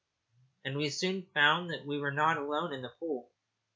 And 0.65 0.79
we 0.79 0.89
soon 0.89 1.27
found 1.31 1.69
that 1.69 1.85
we 1.85 1.99
were 1.99 2.09
not 2.09 2.37
alone 2.39 2.73
in 2.73 2.81
the 2.81 2.89
pool. 2.89 3.29